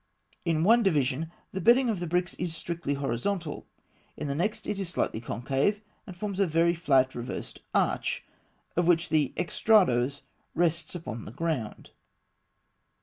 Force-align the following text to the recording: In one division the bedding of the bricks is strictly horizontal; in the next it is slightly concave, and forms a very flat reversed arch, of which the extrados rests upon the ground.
In 0.45 0.63
one 0.63 0.81
division 0.81 1.29
the 1.51 1.61
bedding 1.61 1.87
of 1.87 1.99
the 1.99 2.07
bricks 2.07 2.33
is 2.39 2.55
strictly 2.55 2.95
horizontal; 2.95 3.67
in 4.17 4.27
the 4.27 4.33
next 4.33 4.65
it 4.65 4.79
is 4.79 4.89
slightly 4.89 5.21
concave, 5.21 5.79
and 6.07 6.15
forms 6.15 6.39
a 6.39 6.47
very 6.47 6.73
flat 6.73 7.13
reversed 7.13 7.59
arch, 7.75 8.25
of 8.75 8.87
which 8.87 9.09
the 9.09 9.31
extrados 9.37 10.23
rests 10.55 10.95
upon 10.95 11.25
the 11.25 11.31
ground. 11.31 11.91